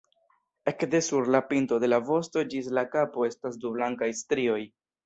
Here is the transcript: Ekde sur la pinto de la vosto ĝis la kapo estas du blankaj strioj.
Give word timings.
Ekde 0.71 1.01
sur 1.07 1.29
la 1.35 1.41
pinto 1.51 1.79
de 1.83 1.91
la 1.93 2.01
vosto 2.09 2.45
ĝis 2.55 2.73
la 2.79 2.87
kapo 2.97 3.31
estas 3.31 3.65
du 3.67 3.79
blankaj 3.79 4.15
strioj. 4.25 4.63